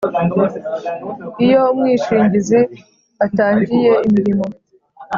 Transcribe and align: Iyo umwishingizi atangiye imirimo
Iyo 1.45 1.61
umwishingizi 1.71 2.59
atangiye 3.25 3.91
imirimo 4.07 4.45